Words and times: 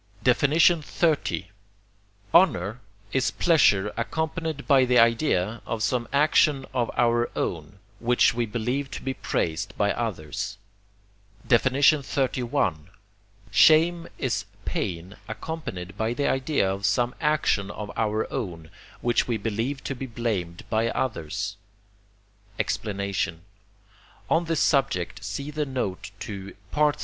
XXX. 0.25 1.45
Honour 2.33 2.79
is 3.13 3.29
pleasure 3.29 3.93
accompanied 3.95 4.65
by 4.67 4.83
the 4.83 4.97
idea 4.97 5.61
of 5.67 5.83
some 5.83 6.07
action 6.11 6.65
of 6.73 6.89
our 6.97 7.29
own, 7.35 7.77
which 7.99 8.33
we 8.33 8.47
believe 8.47 8.89
to 8.89 9.03
be 9.03 9.13
praised 9.13 9.77
by 9.77 9.91
others. 9.93 10.57
Gloria. 11.47 11.61
XXXI. 11.61 12.87
Shame 13.51 14.07
is 14.17 14.45
pain 14.65 15.17
accompanied 15.27 15.95
by 15.95 16.15
the 16.15 16.27
idea 16.27 16.67
of 16.67 16.83
some 16.83 17.13
action 17.21 17.69
of 17.69 17.91
our 17.95 18.25
own, 18.33 18.71
which 19.01 19.27
we 19.27 19.37
believe 19.37 19.83
to 19.83 19.93
be 19.93 20.07
blamed 20.07 20.63
by 20.71 20.89
others. 20.89 21.57
Explanation 22.57 23.43
On 24.31 24.45
this 24.45 24.61
subject 24.61 25.23
see 25.23 25.51
the 25.51 25.67
note 25.67 26.09
to 26.21 26.55
III. 26.75 26.93